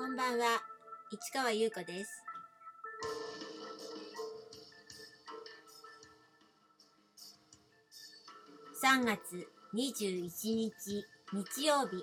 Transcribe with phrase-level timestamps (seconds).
[0.00, 0.62] こんばんは、
[1.10, 2.24] 市川優子です。
[8.82, 11.04] 3月21日
[11.34, 12.02] 日曜日、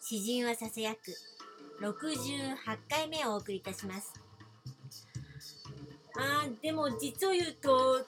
[0.00, 1.12] 詩人はささやく
[1.82, 2.56] 68
[2.88, 4.14] 回目をお送りいたします。
[6.16, 8.06] あー、でも実を言うと、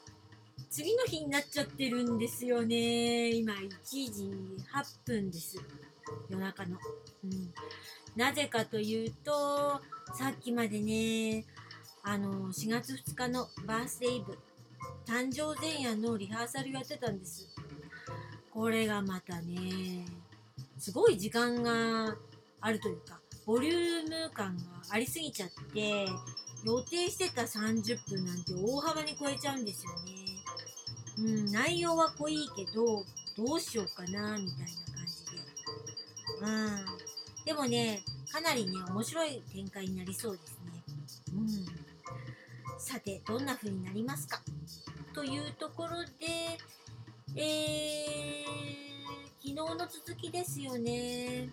[0.70, 3.32] 次の日になっちゃってるんですよね。
[3.32, 4.30] 今1時
[4.72, 5.58] 8分です。
[6.28, 6.78] 夜中の。
[7.24, 7.52] うん。
[8.16, 9.80] なぜかというと、
[10.14, 11.44] さっきまでね、
[12.02, 14.38] あの、4月2日のバースデーイブ、
[15.06, 17.48] 誕生前夜のリハーサルやってたんです。
[18.52, 20.04] これがまたね、
[20.78, 22.16] すごい時間が
[22.60, 26.06] あるというか、ボリューム感がありすぎちゃって、
[26.64, 30.24] 予定してた30分なんて大幅に超えちゃうんですよね。
[31.18, 33.04] うん、内容は濃いけど、
[33.36, 34.83] どうしようかな、みたいな。
[36.40, 36.84] うん。
[37.44, 40.82] でもね、かなりね、面白い展開になりそうですね。
[41.34, 42.78] うん。
[42.78, 44.40] さて、どんな風になりますか？
[45.14, 46.58] というところで、
[47.36, 51.50] えー、昨日の続きですよね。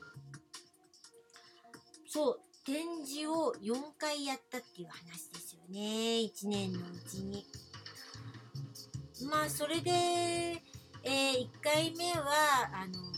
[2.08, 5.80] そう、展示を4回やったっていう話ですよね。
[5.80, 7.46] 1年のうちに。
[9.30, 13.11] まあ、それで、えー、1回目は、あの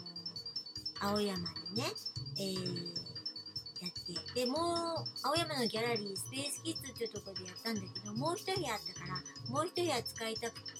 [1.03, 1.91] 青山でね、
[2.39, 3.03] えー、
[3.83, 10.79] やって、で、もう、青山のギャラリー、スペースキッズっていうところでやったんだけど、もう一部屋あったから、もう一部屋使いたくて、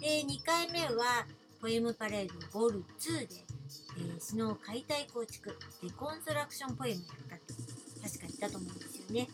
[0.00, 1.26] で、2回目は、
[1.60, 3.28] ポエムパレードボール2で、
[3.96, 7.54] えー、詩の解体構築、デコンストラクションポエムやったって、
[8.02, 9.28] 確か言ったと思うんですよね。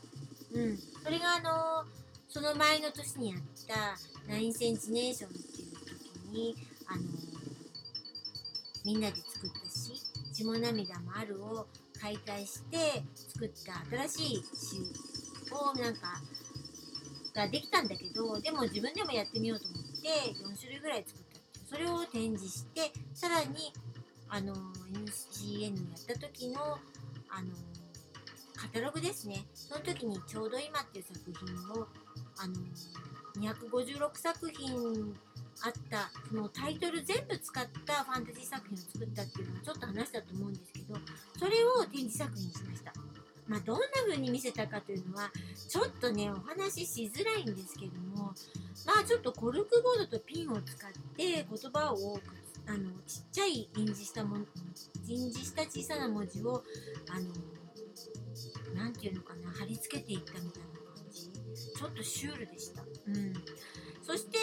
[0.55, 0.79] うん。
[1.03, 7.07] それがあのーその前の年にやった9センチネーションっていう時に、あのー
[8.85, 9.62] みんなで作った、
[10.43, 11.67] 血も涙もあるを
[12.01, 16.21] 解体して作った新しい詩をなんか、
[17.35, 20.09] ができたんだけど、でも自分でもやってみようと思って
[20.53, 23.73] 4種類ぐらい作ったそれを展示して、さらに、
[24.29, 24.59] あのー
[24.93, 26.61] NCN やった時の、
[27.31, 27.49] あの
[28.57, 29.47] カタログですね。
[29.55, 31.87] その時にちょうど今っていう作品を、
[32.39, 32.55] あの
[33.39, 35.15] 256作品
[35.65, 40.97] あった、そのタイトル全部使ったファンタジー作品を作ったっていうのをちょっと話したと思うんですけど、
[41.39, 42.93] それを展示作品にしました。
[43.49, 45.31] まあ、どんな風に見せたかというのは、
[45.69, 48.33] ちょっとね、お話ししづらいんですけども、
[48.87, 52.21] まあ、ちょっとコルクボードとピンを使って言葉を、
[52.67, 54.47] あの、ちっちゃい印字したもの、
[55.07, 56.63] 印字した小さな文字を、
[57.11, 60.82] あの、なんていうのかな、貼り付けていったみたいな。
[61.83, 62.83] ちょっとシュールでした。
[62.83, 63.35] うん。
[64.07, 64.39] そして、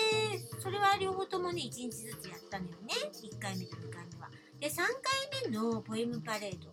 [0.60, 2.94] それは両方ともね、1日ずつやったのよね。
[3.14, 4.30] 1回目と2回目は。
[4.60, 6.68] で、3回目のポエムパレード。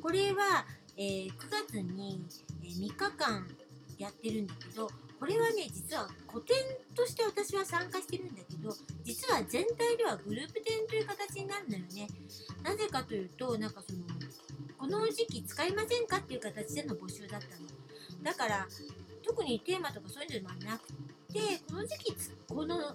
[0.00, 0.64] これは、
[0.96, 1.32] えー9
[1.68, 2.24] 月に、
[2.62, 3.46] えー3日間
[3.98, 4.90] やってるんだけど、
[5.20, 6.56] これはね、実は古典
[6.94, 8.74] として私は参加してるんだけど、
[9.04, 12.08] 実は全体ではグループ展という形になるのよね。
[12.62, 13.98] なぜかというと、なんかその、
[14.78, 18.22] この時期使いませんかっていう形での募集だったの。
[18.22, 18.66] だから、
[19.26, 20.86] 特にテーマとかそういうのではなく
[21.32, 22.14] て、この時期、
[22.48, 22.94] この、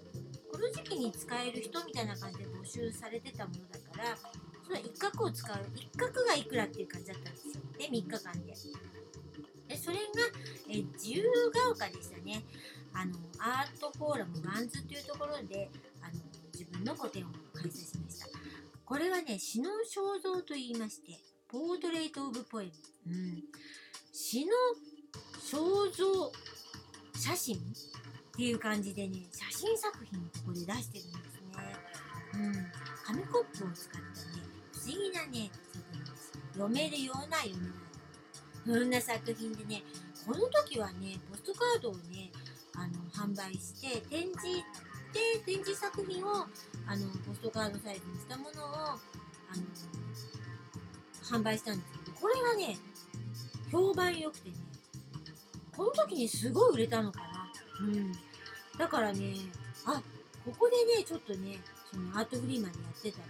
[0.49, 4.17] この時期に使える人みたいな感じで募集されてたものだから、
[4.63, 7.53] その一角を使う、一角がいくらっていう感じだったんですよ。
[7.77, 8.53] で、3日間で。
[9.67, 10.01] で、それが、
[10.69, 12.43] え自由が丘でしたね。
[12.93, 15.69] あの、アートフォーラムワンズというところで、
[16.01, 16.13] あの、
[16.53, 18.27] 自分の個展を開催しました。
[18.85, 22.71] これはね、詩の肖像と言いまして、 Portrait of Poem。
[23.07, 23.43] うん。
[24.11, 24.51] 詩の
[25.51, 25.57] 肖
[25.91, 26.31] 像
[27.13, 27.59] 写真っ
[28.37, 31.91] ていう感じでね、写真作品をここで出してるんですね。
[32.35, 32.71] うん。
[33.03, 36.31] 紙コップを使ったね、不思議なね、作品です。
[36.53, 38.79] 読めるような読めない。
[38.79, 39.83] そんな作品でね、
[40.25, 42.31] この時はね、ポストカードをね、
[42.73, 44.41] あの、販売して、展示
[45.11, 46.47] で、展示作品を、
[46.87, 48.99] あの、ポストカードサイズにしたものを、あの、
[51.23, 52.77] 販売したんですけど、これがね、
[53.69, 54.55] 評判良くてね、
[55.81, 57.51] この時にすごい売れたのかな。
[57.79, 58.11] うん。
[58.77, 59.33] だからね、
[59.83, 59.99] あ、
[60.45, 61.57] ここでね、ちょっとね、
[61.91, 63.23] そのアートフリーマンでやってたね、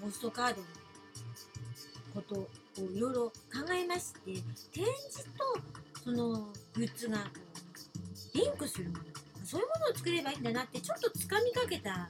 [0.00, 0.66] あの、ポストカードの
[2.14, 3.32] ことをいろいろ考
[3.72, 4.20] えまして、
[4.72, 7.18] 展示とそのグッズが
[8.34, 9.04] リンクするもの、
[9.44, 12.08] そういうものを作ればいいんだなってちょっとつかみかけた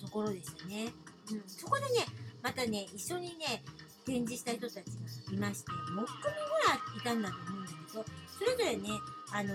[0.00, 0.92] ところでしたね。
[1.30, 2.06] うん、そこでね、
[2.42, 3.62] またね、一緒にね、
[4.04, 4.80] 展示した人たちが
[5.32, 8.88] いまして、6組ぐらいいたんだと思うんだけど、それぞれね、
[9.30, 9.54] あの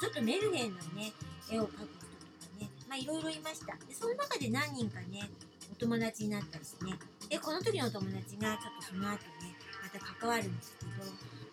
[0.00, 1.12] ちょっとメルヘンなね、
[1.50, 3.72] 絵を描く人とかね、まあいろいろいました。
[3.86, 5.30] で、その中で何人かね、
[5.72, 6.98] お友達になったりしてね、
[7.28, 10.90] で、この時のお友達がちょっとその後ね、また関わるんですけど、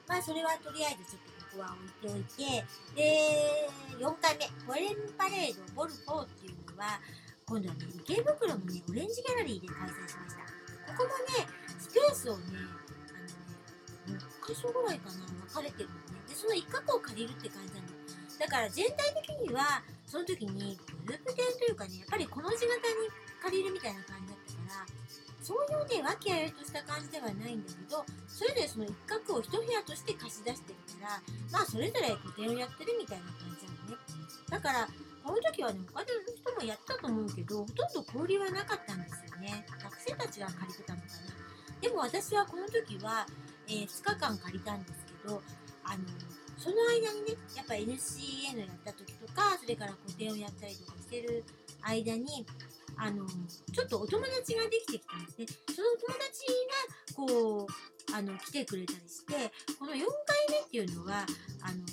[0.08, 2.66] まあそれはとりあえずちょっとここは置いておいて、
[2.96, 7.00] で、4回目、フォレンパレードボルフォーっていうのは、
[7.48, 10.46] 今度はね、池袋のね、オレンジギャラリーで開催しました。
[10.94, 11.10] ここも
[11.40, 11.48] ね、
[11.80, 12.58] スペースをね、
[14.48, 16.22] 箇所ぐらいかな、分かれてるのね。
[16.30, 17.88] で、その一角を借りるって感じなの。
[18.38, 18.96] だから全体
[19.26, 23.10] 的には、その時にグループ展というかね、やっぱりこの字型に
[23.42, 24.86] 借りるみたいな感じだったから、
[25.42, 31.22] そういうね、和気あいあいとした感じではないんだけど、それぞれその一角を一部屋として貸し出してるから、
[31.52, 33.98] まあそれぞれ個展をやってるみたいな感じなのね。
[34.50, 34.88] だから、
[35.24, 36.06] この時はね、他の
[36.36, 39.66] 人もやったと思うけど、ほとんど交流はなかったんですよね。
[39.82, 41.12] 学生たちが借りてたのかな。
[41.82, 43.26] でも私はこの時は、
[43.68, 45.42] えー2日間借りたんですけど、
[45.84, 46.04] あの、
[46.58, 51.44] その間にね、やっぱ NCN やった時とか、それから個展をやったりとかしてる
[51.82, 52.46] 間に、
[52.98, 55.46] あの、ちょっとお友達ができてきたんですね。
[55.76, 56.46] そのお友達
[57.14, 60.08] が、こう、あの、来てくれたりして、この4回
[60.50, 61.26] 目っていうのは、
[61.62, 61.86] あの、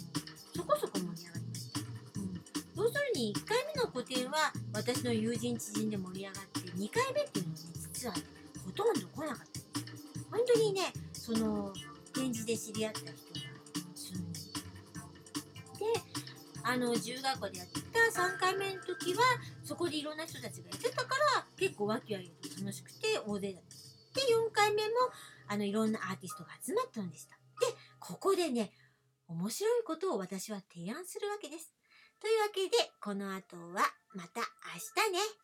[0.54, 1.80] そこそこ盛り上がりました。
[1.80, 2.84] うん。
[2.84, 8.14] 要するに1回目の個展は私の友人知人で盛り上がって、2回目っていうのはね、実は、
[8.64, 9.66] ほとんど来なかったです。
[10.30, 10.92] 本当にね、
[11.22, 11.72] その、
[12.12, 13.14] 展示で知り合った人が
[13.94, 14.60] 数人で、
[16.64, 19.22] あの、自由学校でやってた3回目の時は、
[19.62, 24.20] そこでいろんな人たちがやってたから、結構ワキワキと楽しくて大勢だった。
[24.20, 24.88] で、4回目も、
[25.46, 27.36] あの、いろんなアーティストが集まったのでした。
[27.36, 28.72] で、ここでね、
[29.28, 31.72] 面白いことを私は提案するわけです。
[32.20, 34.40] というわけで、この後はまた
[35.06, 35.41] 明日ね。